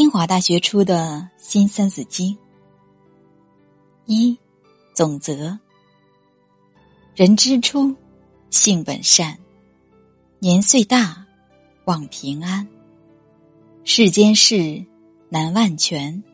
[0.00, 2.34] 清华大学出的新《三字经》
[4.06, 4.34] 一
[4.94, 5.58] 总则：
[7.14, 7.94] 人之初，
[8.48, 9.38] 性本善，
[10.38, 11.26] 年岁大，
[11.84, 12.66] 望平安。
[13.84, 14.82] 世间事
[15.28, 16.24] 难万全，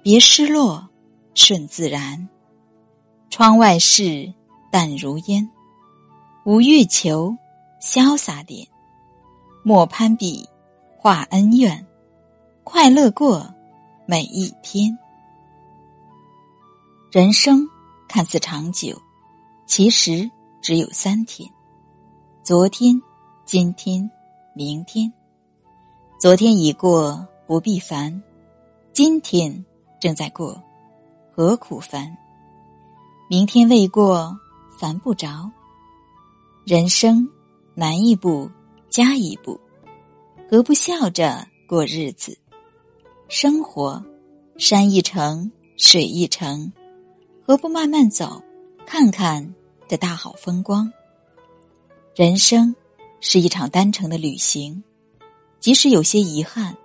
[0.00, 0.88] 别失落，
[1.34, 2.28] 顺自然。
[3.28, 4.32] 窗外事
[4.70, 5.50] 淡如烟，
[6.44, 7.36] 无欲求，
[7.82, 8.64] 潇洒点。
[9.64, 10.48] 莫攀比，
[10.96, 11.84] 化恩怨，
[12.64, 13.46] 快乐过
[14.06, 14.96] 每一天。
[17.12, 17.64] 人生
[18.08, 19.00] 看似长久，
[19.66, 20.28] 其实
[20.60, 21.48] 只有三天：
[22.42, 23.00] 昨天、
[23.44, 24.10] 今天、
[24.54, 25.12] 明天。
[26.18, 28.10] 昨天已过，不必烦；
[28.92, 29.64] 今天
[30.00, 30.60] 正在过，
[31.30, 32.16] 何苦烦？
[33.28, 34.34] 明天未过，
[34.78, 35.48] 烦不着。
[36.64, 37.28] 人生
[37.74, 38.50] 难一步。
[38.90, 39.58] 加一步，
[40.48, 42.38] 何不笑着过日子？
[43.28, 44.04] 生活
[44.58, 46.70] 山一程，水一程，
[47.42, 48.42] 何不慢慢走，
[48.86, 49.54] 看看
[49.88, 50.92] 这大好风光？
[52.14, 52.74] 人生
[53.20, 54.84] 是一场单程的旅行，
[55.58, 56.76] 即使有些遗憾，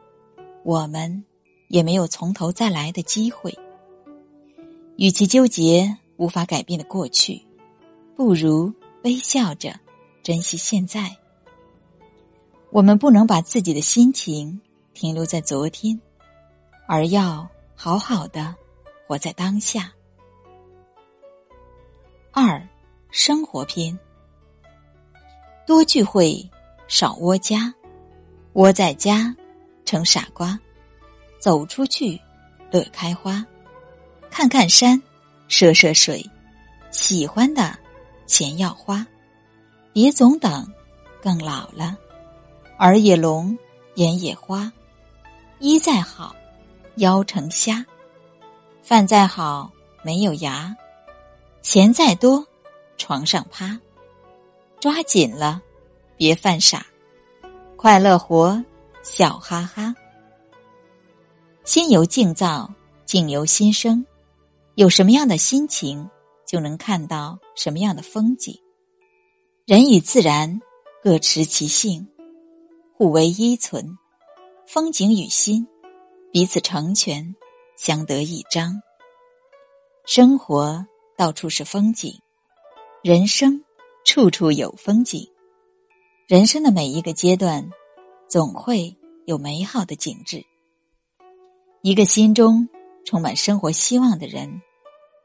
[0.63, 1.23] 我们
[1.67, 3.53] 也没有从头再来的机会。
[4.95, 7.41] 与其纠结无法改变的过去，
[8.15, 8.73] 不如
[9.03, 9.77] 微笑着
[10.23, 11.13] 珍惜现在。
[12.71, 14.59] 我们不能把自己的心情
[14.93, 15.99] 停留在昨天，
[16.91, 18.55] 而要好好的
[19.05, 19.93] 活在当下。
[22.31, 22.67] 二，
[23.11, 23.95] 生活篇：
[25.67, 26.43] 多聚会，
[26.87, 27.71] 少窝家；
[28.53, 29.35] 窝在家，
[29.85, 30.57] 成傻瓜；
[31.37, 32.19] 走出去，
[32.71, 33.45] 乐开花；
[34.31, 34.99] 看看山，
[35.47, 36.27] 涉涉水；
[36.89, 37.77] 喜欢的，
[38.25, 39.05] 钱要花；
[39.93, 40.67] 别总等，
[41.21, 41.95] 更老了。
[42.79, 43.55] 耳也聋，
[43.93, 44.73] 眼也花，
[45.59, 46.35] 衣再好，
[46.99, 47.83] 腰成虾；
[48.81, 49.71] 饭再好，
[50.03, 50.73] 没有牙；
[51.61, 52.45] 钱再多，
[52.97, 53.77] 床上趴。
[54.79, 55.61] 抓紧了，
[56.15, 56.79] 别犯傻；
[57.75, 58.63] 快乐活，
[59.03, 59.93] 笑哈哈。
[61.65, 62.73] 心由境造，
[63.05, 64.05] 境由心生。
[64.75, 66.09] 有什么样的心情，
[66.47, 68.57] 就能看到什么样的风景。
[69.65, 70.61] 人与自然
[71.03, 72.07] 各持其性。
[72.95, 73.97] 互为依存，
[74.67, 75.65] 风景与心
[76.31, 77.35] 彼此成全，
[77.75, 78.79] 相得益彰。
[80.05, 80.85] 生活
[81.17, 82.13] 到处是风景，
[83.01, 83.63] 人生
[84.05, 85.27] 处处有风景。
[86.27, 87.67] 人生的每一个阶段，
[88.27, 88.95] 总会
[89.25, 90.45] 有美好的景致。
[91.81, 92.69] 一个心中
[93.05, 94.61] 充满生活希望的人，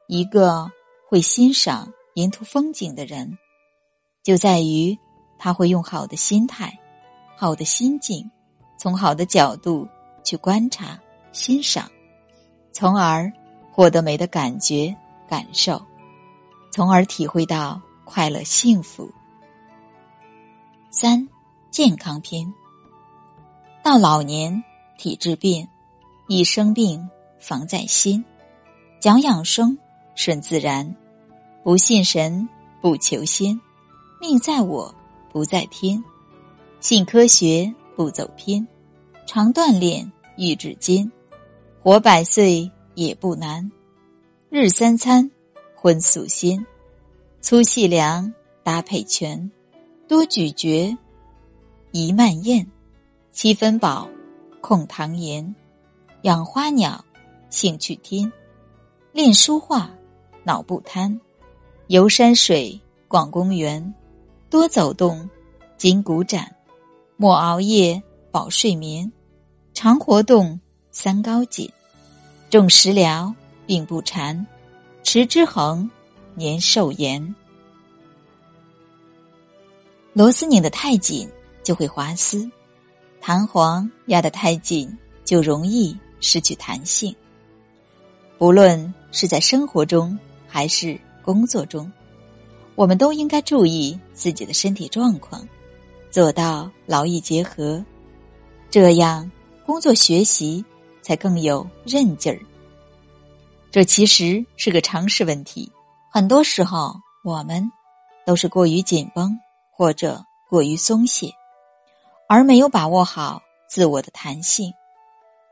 [0.08, 0.70] 一个
[1.06, 3.36] 会欣赏沿途风景的人，
[4.22, 4.98] 就在于
[5.38, 6.72] 他会用好的心态。
[7.36, 8.30] 好的心境，
[8.78, 9.86] 从好的角度
[10.24, 10.98] 去观察、
[11.32, 11.88] 欣赏，
[12.72, 13.30] 从而
[13.70, 14.94] 获得美的感觉、
[15.28, 15.80] 感受，
[16.72, 19.08] 从而体会到快乐、幸福。
[20.90, 21.28] 三、
[21.70, 22.52] 健康篇。
[23.82, 24.64] 到老年，
[24.96, 25.68] 体质变，
[26.26, 27.06] 一生病
[27.38, 28.24] 防在心，
[28.98, 29.76] 讲养生，
[30.14, 30.96] 顺自然，
[31.62, 32.48] 不信神，
[32.80, 33.60] 不求仙，
[34.20, 34.94] 命在我，
[35.30, 36.02] 不在天。
[36.80, 38.66] 信科学不走偏，
[39.26, 41.10] 常锻炼意志坚，
[41.82, 43.70] 活百岁也不难。
[44.50, 45.30] 日三餐
[45.74, 46.64] 荤素鲜，
[47.40, 49.50] 粗细粮搭配全，
[50.08, 50.96] 多咀嚼
[51.92, 52.66] 宜慢咽，
[53.32, 54.08] 七分饱
[54.60, 55.54] 控糖盐。
[56.22, 57.04] 养花鸟
[57.50, 58.32] 兴趣添，
[59.12, 59.90] 练书画
[60.42, 61.20] 脑不贪，
[61.88, 63.94] 游山水逛公园，
[64.48, 65.28] 多走动
[65.76, 66.50] 筋骨展。
[67.16, 69.08] 莫熬夜，保睡眠；
[69.84, 70.58] 常活动，
[70.92, 71.68] 三高紧；
[72.48, 73.30] 重食疗，
[73.66, 74.34] 病不缠；
[75.02, 75.90] 持之恒，
[76.34, 77.34] 年寿延。
[80.14, 81.28] 螺丝拧得太紧，
[81.62, 82.50] 就会滑丝；
[83.20, 84.90] 弹簧压得太紧，
[85.22, 87.14] 就容易失去弹性。
[88.38, 91.92] 不论是在生活中还是工作中，
[92.74, 95.46] 我们都应该注意自己的身体状况。
[96.10, 97.84] 做到劳逸结合，
[98.70, 99.30] 这样
[99.66, 100.64] 工作学习
[101.02, 102.40] 才更有韧劲儿。
[103.70, 105.70] 这其实是个常识问题。
[106.10, 106.94] 很多时候，
[107.24, 107.70] 我们
[108.24, 109.38] 都是过于紧绷
[109.70, 111.30] 或者过于松懈，
[112.28, 114.72] 而没有把握好自我的弹性。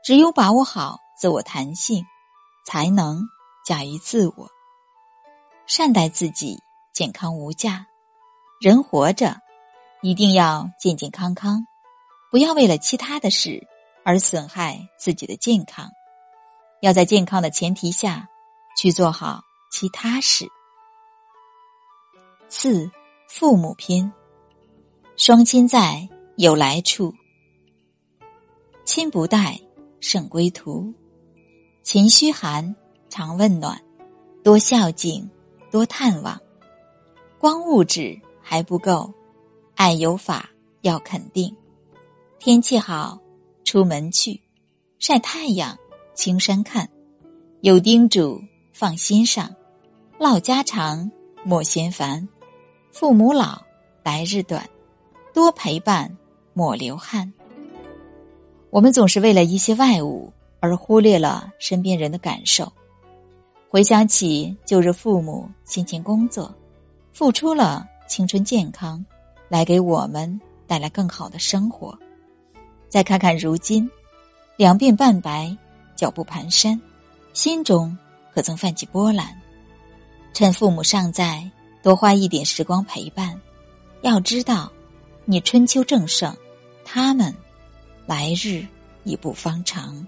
[0.03, 2.05] 只有把握好自我弹性，
[2.65, 3.21] 才能
[3.65, 4.47] 驾驭自我，
[5.65, 6.57] 善待自己，
[6.93, 7.85] 健康无价。
[8.61, 9.37] 人活着。
[10.05, 11.65] 一定要健健康康，
[12.29, 13.65] 不要为了其他的事
[14.03, 15.89] 而损害自己的健康。
[16.81, 18.27] 要在健康的前提下
[18.77, 19.41] 去做好
[19.71, 20.45] 其他事。
[22.49, 22.89] 四、
[23.27, 24.11] 父母篇：
[25.15, 27.11] 双亲在，有来处；
[28.85, 29.59] 亲不待，
[29.99, 30.93] 胜归途。
[31.83, 32.75] 勤虚寒，
[33.09, 33.75] 常问暖；
[34.43, 35.29] 多孝敬，
[35.71, 36.39] 多探望。
[37.39, 39.11] 光物质还不够，
[39.75, 40.49] 爱有法
[40.81, 41.55] 要肯定。
[42.39, 43.17] 天气好，
[43.63, 44.41] 出门去
[44.99, 45.77] 晒太阳。
[46.15, 46.87] 青山看，
[47.61, 48.39] 有叮嘱
[48.71, 49.49] 放心上，
[50.19, 51.09] 唠家常
[51.43, 52.29] 莫嫌烦。
[52.91, 53.59] 父母老，
[54.03, 54.69] 来日短，
[55.33, 56.15] 多陪伴
[56.53, 57.33] 莫流汗。
[58.69, 62.71] 我们总是为了一些外物而忽略了身边人的感受。
[63.67, 66.53] 回想起旧日父母辛勤工作，
[67.11, 69.03] 付出了青春健康，
[69.49, 71.97] 来给我们带来更好的生活。
[72.93, 73.89] 再看看如今，
[74.55, 75.57] 两鬓半白。
[75.95, 76.79] 脚步蹒跚，
[77.33, 77.97] 心中
[78.35, 79.35] 可曾泛起波澜？
[80.31, 81.49] 趁父母尚在，
[81.81, 83.41] 多花一点时光陪伴。
[84.01, 84.71] 要知道，
[85.25, 86.37] 你春秋正盛，
[86.85, 87.33] 他们
[88.05, 88.63] 来日
[89.05, 90.05] 已不方长。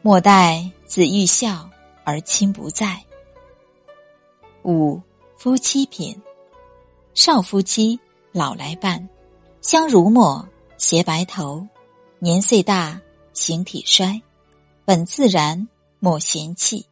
[0.00, 1.68] 莫待子欲孝
[2.04, 3.02] 而亲不在。
[4.62, 5.02] 五
[5.36, 6.16] 夫妻品，
[7.14, 7.98] 少夫妻
[8.30, 9.08] 老来伴，
[9.60, 10.48] 相濡沫
[10.78, 11.66] 携白头，
[12.20, 13.00] 年岁大
[13.32, 14.22] 形体衰。
[14.84, 16.86] 本自然，莫嫌弃；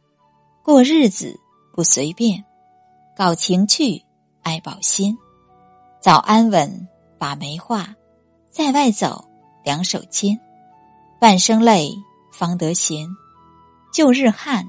[0.61, 1.39] 过日子
[1.73, 2.43] 不随便，
[3.15, 4.03] 搞情趣，
[4.43, 5.17] 爱保鲜。
[6.01, 6.87] 早安稳，
[7.17, 7.95] 把眉画，
[8.51, 9.23] 在外走，
[9.63, 10.37] 两手牵。
[11.17, 11.89] 半生累，
[12.33, 13.07] 方得闲。
[13.93, 14.67] 旧日汉，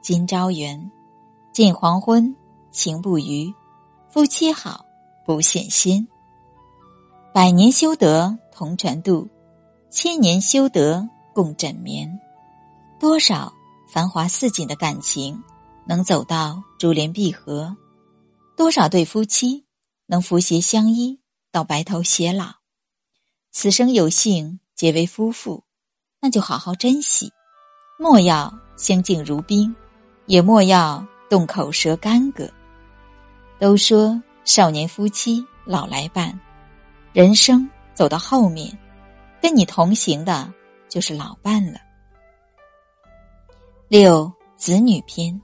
[0.00, 0.90] 今朝圆。
[1.52, 2.34] 近黄昏，
[2.70, 3.52] 情不渝。
[4.08, 4.86] 夫妻好，
[5.26, 6.06] 不羡仙。
[7.34, 9.26] 百年修得同船渡，
[9.90, 12.20] 千年修得共枕眠。
[13.00, 13.50] 多少
[13.88, 15.42] 繁华似锦的感情，
[15.86, 17.74] 能走到珠联璧合？
[18.54, 19.64] 多少对夫妻
[20.04, 21.18] 能福谐相依
[21.50, 22.56] 到白头偕老？
[23.50, 25.64] 此生有幸结为夫妇，
[26.20, 27.32] 那就好好珍惜，
[27.98, 29.74] 莫要相敬如宾，
[30.26, 32.46] 也莫要动口舌干戈。
[33.58, 36.38] 都说少年夫妻老来伴，
[37.12, 38.72] 人生走到后面，
[39.42, 40.50] 跟你同行的
[40.88, 41.78] 就是老伴了。
[43.86, 45.38] 六子女篇，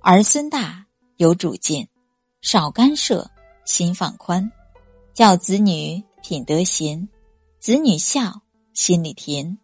[0.00, 0.86] 儿孙大
[1.16, 1.88] 有主见，
[2.40, 3.28] 少干涉，
[3.64, 4.48] 心放宽，
[5.12, 7.08] 教子女品德贤，
[7.58, 8.40] 子女孝
[8.72, 9.58] 心里甜，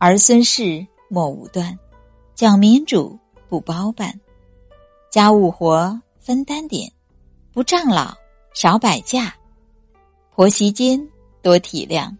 [0.00, 1.78] 儿孙事莫武断，
[2.34, 3.18] 讲民主
[3.50, 4.18] 不包办，
[5.10, 6.90] 家务活分担点，
[7.52, 8.16] 不仗老
[8.54, 9.36] 少摆架，
[10.38, 11.04] 婆媳间
[11.42, 12.14] 多体谅，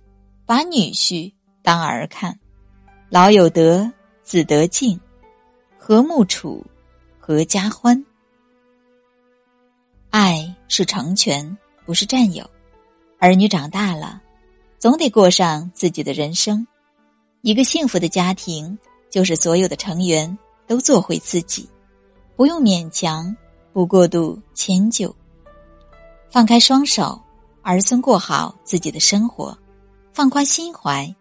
[0.45, 1.33] 把女婿
[1.63, 2.37] 当儿看，
[3.11, 3.89] 老有德。
[4.25, 4.99] 子得敬，
[5.79, 6.67] 和睦处，
[7.25, 8.05] 阖家欢。
[10.11, 11.57] 爱是成全，
[11.87, 12.45] 不是占有。
[13.21, 14.21] 儿女长大了，
[14.81, 16.67] 总得过上自己的人生。
[17.43, 18.77] 一个幸福的家庭，
[19.09, 20.37] 就是所有的成员
[20.67, 21.69] 都做回自己，
[22.35, 23.35] 不用勉强，
[23.73, 25.15] 不过度迁就。
[26.31, 27.19] 放开双手，
[27.69, 29.57] 儿孙过好自己的生活，
[30.15, 31.15] 放宽心怀，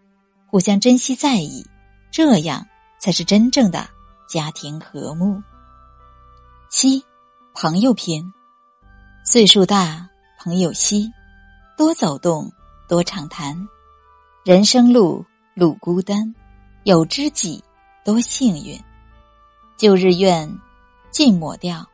[0.46, 1.62] 互相珍惜在意，
[2.10, 2.66] 这样。
[3.00, 3.88] 才是真正的
[4.28, 5.40] 家庭和睦。
[6.68, 7.00] 七，
[7.54, 8.20] 朋友篇，
[9.24, 10.04] 岁数大，
[10.40, 11.08] 朋友稀，
[11.76, 12.50] 多走动，
[12.88, 13.56] 多畅谈。
[14.44, 15.24] 人生路
[15.54, 16.34] 路孤单，
[16.82, 17.62] 有知己
[18.04, 18.76] 多幸运。
[19.76, 20.52] 旧日怨
[21.12, 21.86] 尽抹掉，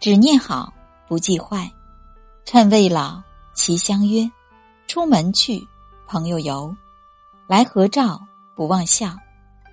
[0.00, 0.74] 只念好
[1.06, 1.70] 不记坏。
[2.44, 3.22] 趁未老
[3.54, 4.30] 其相约，
[4.86, 5.66] 出门去
[6.06, 6.74] 朋友游，
[7.46, 8.20] 来合照
[8.54, 9.16] 不忘笑。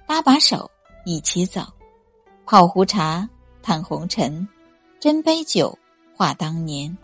[0.07, 0.69] 搭把手，
[1.05, 1.61] 一起走，
[2.45, 3.27] 泡壶茶，
[3.63, 4.47] 叹红尘，
[4.99, 5.77] 斟杯酒，
[6.15, 6.95] 话当年。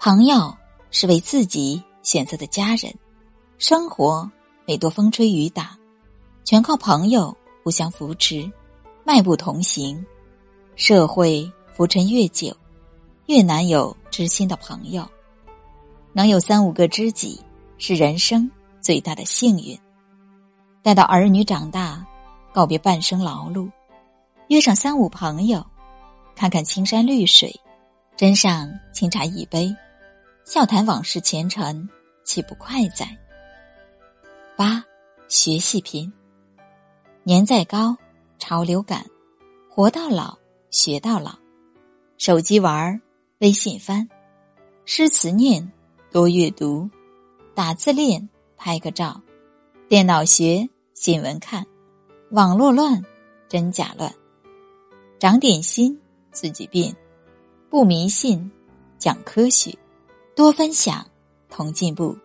[0.00, 0.56] 朋友
[0.90, 2.94] 是为自己选择的家人，
[3.58, 4.30] 生活
[4.64, 5.76] 每多风吹雨打，
[6.44, 8.50] 全靠朋友互相扶持，
[9.04, 10.04] 迈步同行。
[10.76, 12.56] 社会浮沉越久，
[13.26, 15.06] 越难有知心的朋友。
[16.18, 17.40] 能有三五个知己，
[17.78, 19.78] 是人生最大的幸运。
[20.82, 22.04] 待到儿女长大，
[22.52, 23.70] 告别半生劳碌，
[24.48, 25.64] 约上三五朋友，
[26.34, 27.54] 看看青山绿水，
[28.16, 29.72] 斟上清茶一杯，
[30.44, 31.88] 笑谈往事前尘，
[32.24, 33.16] 岂不快哉？
[34.56, 34.84] 八
[35.28, 36.12] 学习篇，
[37.22, 37.96] 年再高，
[38.40, 39.06] 潮流感，
[39.70, 40.36] 活到老，
[40.72, 41.38] 学到老。
[42.16, 43.00] 手机玩，
[43.38, 44.08] 微信翻，
[44.84, 45.70] 诗词念，
[46.10, 46.88] 多阅读，
[47.54, 49.20] 打字练，拍个照。
[49.88, 51.66] 电脑学，新闻看，
[52.30, 53.04] 网络乱，
[53.46, 54.10] 真假乱。
[55.18, 55.98] 长点心，
[56.32, 56.96] 自己变，
[57.68, 58.50] 不迷信，
[58.98, 59.76] 讲科学，
[60.34, 61.06] 多分享，
[61.50, 62.16] 同进步，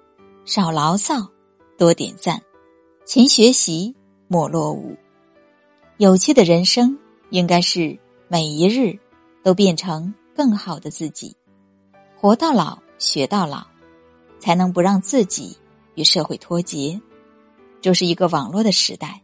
[0.45, 1.15] 少牢骚，
[1.77, 2.41] 多点赞，
[3.03, 3.93] 勤学习，
[4.29, 4.95] 莫落伍。
[5.97, 6.97] 有趣的人生，
[7.31, 7.99] 应该是
[8.29, 8.97] 每一日
[9.43, 11.35] 都变成更好的自己，
[12.15, 13.65] 活到老，学到老，
[14.43, 15.57] 才能不让自己
[15.95, 16.99] 与社会脱节。
[17.79, 19.21] 这是一个网络的时代，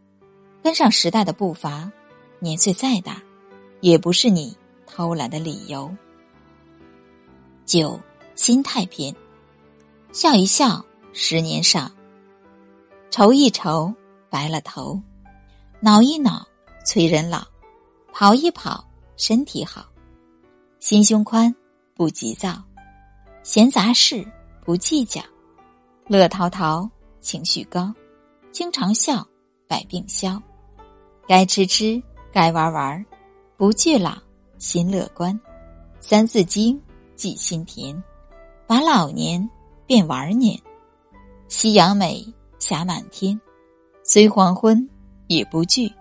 [0.63, 1.91] 跟上时代的步伐，
[2.39, 3.21] 年岁再大，
[3.81, 4.55] 也不是你
[4.87, 5.93] 偷懒的理由。
[7.65, 7.99] 九
[8.33, 9.13] 心态篇：
[10.13, 11.91] 笑一笑，十年少；
[13.11, 13.93] 愁一愁，
[14.29, 14.97] 白了头；
[15.81, 16.47] 恼一恼。
[16.85, 17.45] 催人老，
[18.13, 18.83] 跑一跑，
[19.15, 19.83] 身体好；
[20.79, 21.53] 心胸宽，
[21.93, 22.63] 不急躁；
[23.43, 24.25] 闲杂事
[24.69, 25.19] 不计较；
[26.05, 26.87] 乐淘淘，
[27.21, 27.91] 情绪高；
[28.51, 29.27] 经常笑，
[29.67, 30.39] 百病消；
[31.27, 31.99] 该吃吃，
[32.31, 33.03] 该玩玩，
[33.57, 34.15] 不惧老，
[34.59, 35.35] 心乐观。
[35.99, 36.79] 三字经，
[37.15, 37.99] 记心田，
[38.67, 39.49] 把老年
[39.87, 40.55] 变玩年。
[41.47, 42.23] 夕阳美，
[42.59, 43.41] 霞满天，
[44.03, 44.87] 虽黄昏，
[45.25, 45.91] 也不惧。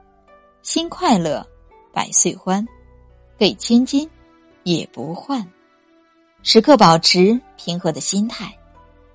[0.61, 1.43] 心快乐，
[1.91, 2.63] 百岁欢；
[3.39, 4.07] 给千金，
[4.65, 5.43] 也不换。
[6.51, 8.51] 时刻保持平和的心态，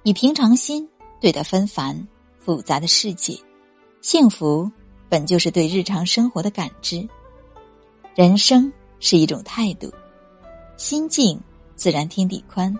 [0.03, 0.87] 以平常心
[1.19, 1.99] 对待纷繁
[2.37, 3.35] 复杂的世界。
[4.01, 4.71] 幸福
[5.09, 7.09] 本就是对日常生活的感知。
[8.13, 9.91] 人生是一种态度，
[10.77, 11.41] 心静
[11.75, 12.71] 自然天地宽。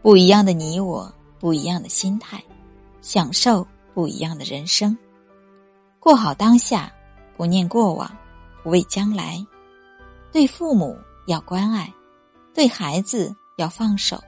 [0.00, 2.42] 不一样的你我，不一样的心态，
[3.02, 4.96] 享受不一样的人生。
[6.00, 6.90] 过好当下。
[7.36, 8.10] 不念过往，
[8.62, 9.36] 不畏将来。
[10.32, 11.92] 对父母要关爱，
[12.54, 14.22] 对孩子要放手，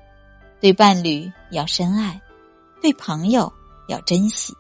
[0.61, 2.21] 对伴侣要深爱，
[2.81, 3.53] 对朋友
[3.89, 4.55] 要珍惜，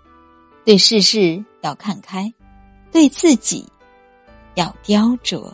[0.64, 2.32] 对世事要看开，
[2.92, 3.66] 对自己
[4.54, 5.52] 要雕琢。